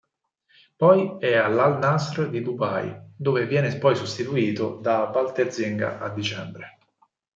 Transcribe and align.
Poi 0.75 1.17
è 1.19 1.35
all'Al-Nasr 1.37 2.27
di 2.31 2.41
Dubai, 2.41 2.91
dove 3.15 3.45
viene 3.45 3.77
poi 3.77 3.95
sostituito 3.95 4.77
da 4.81 5.11
Walter 5.13 5.53
Zenga 5.53 5.99
a 5.99 6.09
dicembre. 6.09 6.79